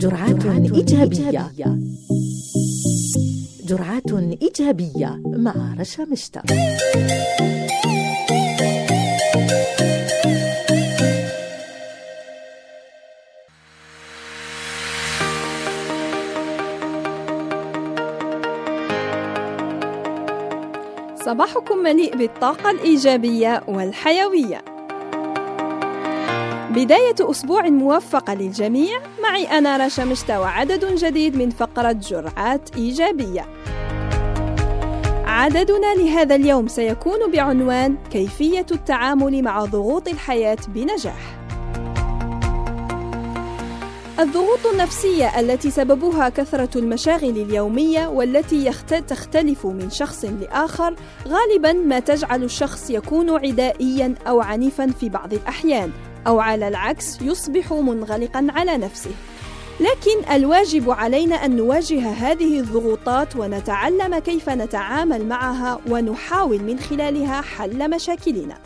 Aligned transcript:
جرعات 0.00 0.46
إيجابية. 0.46 1.50
جرعات 3.64 4.12
إيجابية 4.42 5.20
مع 5.26 5.74
رشا 5.80 6.02
مشتى 6.02 6.40
صباحكم 21.24 21.78
مليء 21.78 22.16
بالطاقة 22.16 22.70
الإيجابية 22.70 23.62
والحيوية. 23.68 24.69
بداية 26.70 27.14
أسبوع 27.20 27.68
موفقة 27.68 28.34
للجميع 28.34 29.00
معي 29.22 29.58
أنا 29.58 29.86
رشا 29.86 30.02
مشتا 30.02 30.38
وعدد 30.38 30.94
جديد 30.94 31.36
من 31.36 31.50
فقرة 31.50 31.92
جرعات 31.92 32.76
إيجابية. 32.76 33.46
عددنا 35.24 35.94
لهذا 35.94 36.34
اليوم 36.34 36.68
سيكون 36.68 37.30
بعنوان 37.32 37.96
كيفية 38.10 38.66
التعامل 38.72 39.42
مع 39.42 39.64
ضغوط 39.64 40.08
الحياة 40.08 40.58
بنجاح. 40.68 41.40
الضغوط 44.20 44.66
النفسية 44.72 45.40
التي 45.40 45.70
سببها 45.70 46.28
كثرة 46.28 46.78
المشاغل 46.78 47.30
اليومية 47.30 48.06
والتي 48.06 48.70
تختلف 49.08 49.66
من 49.66 49.90
شخص 49.90 50.24
لآخر 50.24 50.94
غالبا 51.28 51.72
ما 51.72 52.00
تجعل 52.00 52.44
الشخص 52.44 52.90
يكون 52.90 53.30
عدائيا 53.30 54.14
أو 54.26 54.40
عنيفا 54.40 54.86
في 54.86 55.08
بعض 55.08 55.32
الأحيان 55.32 55.90
أو 56.26 56.40
على 56.40 56.68
العكس 56.68 57.22
يصبح 57.22 57.72
منغلقا 57.72 58.46
على 58.50 58.76
نفسه. 58.76 59.10
لكن 59.80 60.32
الواجب 60.34 60.90
علينا 60.90 61.34
أن 61.34 61.56
نواجه 61.56 62.10
هذه 62.10 62.60
الضغوطات 62.60 63.36
ونتعلم 63.36 64.18
كيف 64.18 64.48
نتعامل 64.48 65.26
معها 65.26 65.80
ونحاول 65.88 66.58
من 66.58 66.78
خلالها 66.78 67.40
حل 67.40 67.90
مشاكلنا. 67.90 68.58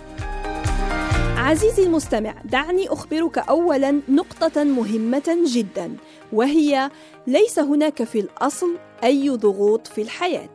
عزيزي 1.36 1.82
المستمع 1.82 2.34
دعني 2.44 2.88
أخبرك 2.88 3.38
اولا 3.38 4.00
نقطة 4.08 4.64
مهمة 4.64 5.38
جدا 5.46 5.96
وهي 6.32 6.90
ليس 7.26 7.58
هناك 7.58 8.04
في 8.04 8.20
الأصل 8.20 8.76
أي 9.04 9.28
ضغوط 9.28 9.86
في 9.86 10.02
الحياة. 10.02 10.54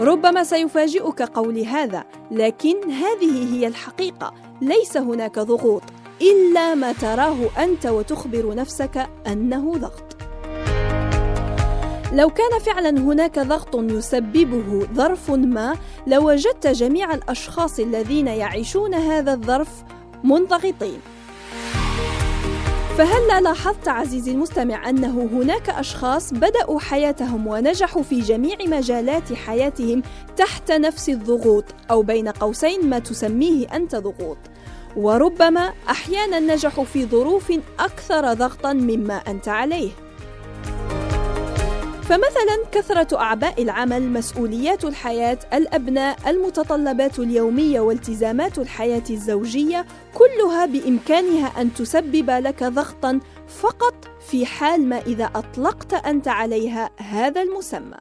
ربما 0.00 0.44
سيفاجئك 0.44 1.22
قولي 1.22 1.66
هذا 1.66 2.04
لكن 2.30 2.90
هذه 2.90 3.54
هي 3.54 3.66
الحقيقة. 3.66 4.51
ليس 4.62 4.96
هناك 4.96 5.38
ضغوط 5.38 5.82
إلا 6.20 6.74
ما 6.74 6.92
تراه 6.92 7.36
أنت 7.58 7.86
وتخبر 7.86 8.54
نفسك 8.54 9.08
أنه 9.26 9.72
ضغط. 9.78 10.16
لو 12.12 12.30
كان 12.30 12.58
فعلا 12.60 12.90
هناك 12.90 13.38
ضغط 13.38 13.74
يسببه 13.74 14.86
ظرف 14.94 15.30
ما 15.30 15.76
لوجدت 16.06 16.66
جميع 16.66 17.14
الأشخاص 17.14 17.78
الذين 17.78 18.26
يعيشون 18.26 18.94
هذا 18.94 19.32
الظرف 19.32 19.68
منضغطين. 20.24 21.00
فهلا 22.98 23.40
لاحظت 23.40 23.88
عزيزي 23.88 24.30
المستمع 24.30 24.88
أنه 24.88 25.28
هناك 25.32 25.70
أشخاص 25.70 26.32
بدأوا 26.32 26.80
حياتهم 26.80 27.46
ونجحوا 27.46 28.02
في 28.02 28.20
جميع 28.20 28.56
مجالات 28.66 29.32
حياتهم 29.32 30.02
تحت 30.36 30.72
نفس 30.72 31.08
الضغوط 31.08 31.64
أو 31.90 32.02
بين 32.02 32.28
قوسين 32.28 32.90
ما 32.90 32.98
تسميه 32.98 33.66
أنت 33.76 33.96
ضغوط؟ 33.96 34.38
وربما 34.96 35.72
أحيانا 35.90 36.40
نجحوا 36.40 36.84
في 36.84 37.06
ظروف 37.06 37.52
أكثر 37.80 38.32
ضغطا 38.32 38.72
مما 38.72 39.14
أنت 39.14 39.48
عليه 39.48 39.90
فمثلا 42.02 42.64
كثرة 42.72 43.18
أعباء 43.18 43.62
العمل، 43.62 44.02
مسؤوليات 44.10 44.84
الحياة، 44.84 45.38
الأبناء، 45.54 46.30
المتطلبات 46.30 47.18
اليومية 47.18 47.80
والتزامات 47.80 48.58
الحياة 48.58 49.02
الزوجية، 49.10 49.86
كلها 50.14 50.66
بإمكانها 50.66 51.46
أن 51.60 51.74
تسبب 51.74 52.30
لك 52.30 52.64
ضغطا 52.64 53.20
فقط 53.48 53.94
في 54.30 54.46
حال 54.46 54.88
ما 54.88 54.98
إذا 54.98 55.24
أطلقت 55.24 55.94
أنت 55.94 56.28
عليها 56.28 56.90
هذا 56.96 57.42
المسمى. 57.42 57.96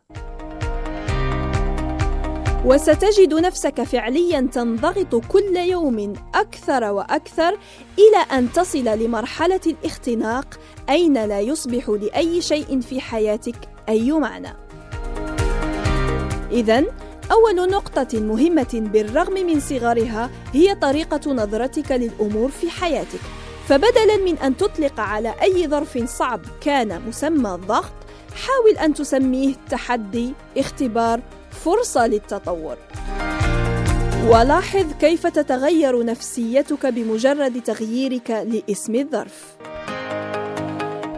وستجد 2.65 3.33
نفسك 3.33 3.83
فعليا 3.83 4.49
تنضغط 4.51 5.15
كل 5.15 5.57
يوم 5.57 6.13
أكثر 6.35 6.83
وأكثر 6.83 7.57
إلى 7.99 8.37
أن 8.37 8.51
تصل 8.51 8.83
لمرحلة 8.83 9.59
الاختناق 9.65 10.59
أين 10.89 11.25
لا 11.25 11.39
يصبح 11.39 11.89
لأي 11.89 12.41
شيء 12.41 12.79
في 12.79 13.01
حياتك 13.01 13.55
أي 13.89 14.11
معنى. 14.11 14.53
اذا 16.51 16.83
أول 17.31 17.69
نقطة 17.71 18.19
مهمة 18.19 18.89
بالرغم 18.93 19.33
من 19.33 19.59
صغرها 19.59 20.29
هي 20.53 20.75
طريقة 20.75 21.33
نظرتك 21.33 21.91
للأمور 21.91 22.49
في 22.49 22.69
حياتك. 22.69 23.21
فبدلا 23.67 24.17
من 24.25 24.37
أن 24.37 24.57
تطلق 24.57 24.99
على 24.99 25.33
أي 25.41 25.67
ظرف 25.67 25.97
صعب 25.97 26.41
كان 26.61 27.01
مسمى 27.07 27.55
الضغط 27.55 27.93
حاول 28.35 28.77
أن 28.77 28.93
تسميه 28.93 29.53
تحدي 29.69 30.33
اختبار 30.57 31.21
فرصة 31.65 32.07
للتطور. 32.07 32.77
ولاحظ 34.27 34.85
كيف 34.99 35.27
تتغير 35.27 36.05
نفسيتك 36.05 36.85
بمجرد 36.85 37.61
تغييرك 37.63 38.31
لاسم 38.31 38.95
الظرف. 38.95 39.55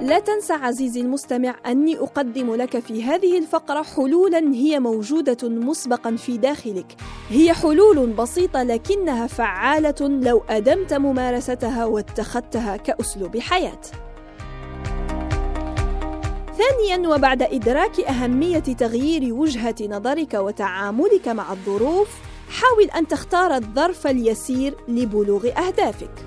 لا 0.02 0.20
تنسى 0.20 0.54
عزيزي 0.54 1.02
المستمع 1.02 1.56
أني 1.66 1.98
أقدم 2.00 2.56
لك 2.56 2.80
في 2.80 3.04
هذه 3.04 3.38
الفقرة 3.38 3.82
حلولا 3.82 4.40
هي 4.54 4.80
موجودة 4.80 5.50
مسبقا 5.50 6.16
في 6.16 6.38
داخلك. 6.38 6.96
هي 7.30 7.54
حلول 7.54 8.08
بسيطة 8.08 8.64
لكنها 8.64 9.28
فعالة 9.28 9.96
لو 10.02 10.44
أدمت 10.50 10.94
ممارستها 10.94 11.86
واتخذتها 11.86 12.78
كأسلوب 12.78 13.38
حياة. 13.38 13.82
ثانيا 16.58 17.10
وبعد 17.10 17.42
إدراك 17.42 18.00
أهمية 18.00 18.60
تغيير 18.60 19.34
وجهة 19.34 19.76
نظرك 19.82 20.34
وتعاملك 20.34 21.28
مع 21.28 21.52
الظروف 21.52 22.08
حاول 22.50 22.84
أن 22.84 23.08
تختار 23.08 23.56
الظرف 23.56 24.08
اليسير 24.08 24.76
لبلوغ 24.88 25.48
أهدافك. 25.48 26.26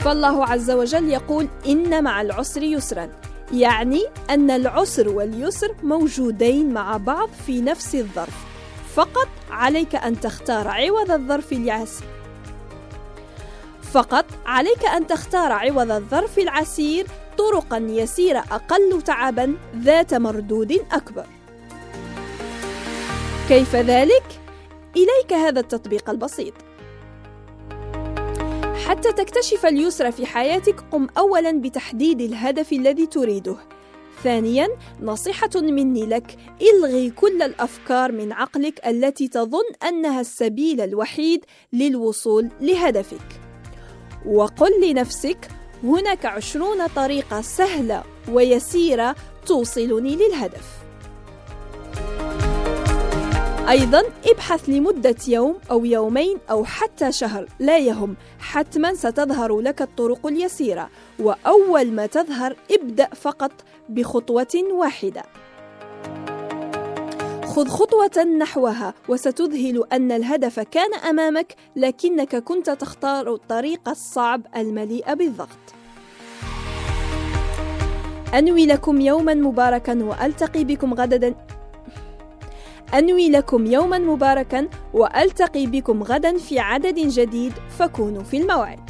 فالله 0.00 0.46
عز 0.46 0.70
وجل 0.70 1.08
يقول 1.08 1.48
إن 1.66 2.04
مع 2.04 2.20
العسر 2.20 2.62
يسرا. 2.62 3.08
يعني 3.52 4.02
أن 4.30 4.50
العسر 4.50 5.08
واليسر 5.08 5.74
موجودين 5.82 6.72
مع 6.72 6.96
بعض 6.96 7.28
في 7.46 7.60
نفس 7.60 7.94
الظرف. 7.94 8.44
فقط 8.94 9.28
عليك 9.50 9.94
أن 9.94 10.20
تختار 10.20 10.68
عوض 10.68 11.10
الظرف 11.10 11.52
اليسير 11.52 12.06
فقط 13.92 14.24
عليك 14.46 14.84
أن 14.84 15.06
تختار 15.06 15.52
عوض 15.52 15.90
الظرف 15.90 16.38
العسير 16.38 17.06
طرقا 17.40 17.78
يسيرة 17.78 18.38
أقل 18.38 19.02
تعبا 19.02 19.56
ذات 19.76 20.14
مردود 20.14 20.72
أكبر. 20.92 21.26
كيف 23.48 23.76
ذلك؟ 23.76 24.24
إليك 24.96 25.32
هذا 25.32 25.60
التطبيق 25.60 26.10
البسيط. 26.10 26.54
حتى 28.86 29.12
تكتشف 29.12 29.66
اليسر 29.66 30.10
في 30.10 30.26
حياتك 30.26 30.80
قم 30.80 31.06
أولا 31.18 31.60
بتحديد 31.60 32.20
الهدف 32.20 32.72
الذي 32.72 33.06
تريده. 33.06 33.56
ثانيا 34.24 34.68
نصيحة 35.00 35.50
مني 35.54 36.06
لك 36.06 36.36
إلغي 36.62 37.10
كل 37.10 37.42
الأفكار 37.42 38.12
من 38.12 38.32
عقلك 38.32 38.86
التي 38.86 39.28
تظن 39.28 39.88
أنها 39.88 40.20
السبيل 40.20 40.80
الوحيد 40.80 41.44
للوصول 41.72 42.48
لهدفك. 42.60 43.40
وقل 44.26 44.90
لنفسك 44.90 45.48
هناك 45.84 46.26
عشرون 46.26 46.86
طريقة 46.86 47.40
سهلة 47.40 48.02
ويسيرة 48.28 49.16
توصلني 49.46 50.16
للهدف. 50.16 50.80
أيضا 53.68 54.02
ابحث 54.26 54.68
لمدة 54.68 55.16
يوم 55.28 55.58
أو 55.70 55.84
يومين 55.84 56.38
أو 56.50 56.64
حتى 56.64 57.12
شهر 57.12 57.46
لا 57.58 57.78
يهم. 57.78 58.16
حتما 58.38 58.94
ستظهر 58.94 59.60
لك 59.60 59.82
الطرق 59.82 60.26
اليسيرة 60.26 60.88
وأول 61.18 61.92
ما 61.92 62.06
تظهر 62.06 62.56
ابدأ 62.70 63.08
فقط 63.14 63.52
بخطوة 63.88 64.64
واحدة. 64.72 65.22
خذ 67.50 67.68
خطوة 67.68 68.24
نحوها 68.24 68.94
وستذهل 69.08 69.84
أن 69.92 70.12
الهدف 70.12 70.60
كان 70.60 70.94
أمامك 70.94 71.54
لكنك 71.76 72.36
كنت 72.36 72.70
تختار 72.70 73.34
الطريق 73.34 73.88
الصعب 73.88 74.42
المليء 74.56 75.14
بالضغط. 75.14 75.58
أنوي 78.34 78.66
لكم 78.66 79.00
يوما 79.00 79.34
مباركا 79.34 80.04
وألتقي 80.04 80.64
بكم 80.64 80.94
غدا 80.94 81.34
أنوي 82.94 83.30
لكم 83.30 83.66
يوما 83.66 83.98
مباركا 83.98 84.68
وألتقي 84.94 85.66
بكم 85.66 86.02
غدا 86.02 86.38
في 86.38 86.58
عدد 86.58 86.98
جديد 86.98 87.52
فكونوا 87.78 88.22
في 88.22 88.36
الموعد 88.36 88.89